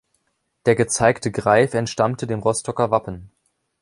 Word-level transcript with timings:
Der 0.65 0.73
gezeigte 0.75 1.31
Greif 1.31 1.75
entstammte 1.75 2.25
dem 2.25 2.39
Rostocker 2.39 2.89
Wappen. 2.89 3.29